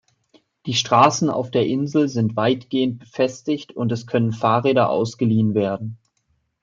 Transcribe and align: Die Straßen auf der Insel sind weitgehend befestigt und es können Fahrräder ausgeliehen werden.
Die 0.65 0.73
Straßen 0.73 1.29
auf 1.29 1.51
der 1.51 1.67
Insel 1.67 2.09
sind 2.09 2.35
weitgehend 2.35 2.97
befestigt 2.97 3.73
und 3.73 3.91
es 3.91 4.07
können 4.07 4.31
Fahrräder 4.31 4.89
ausgeliehen 4.89 5.53
werden. 5.53 5.99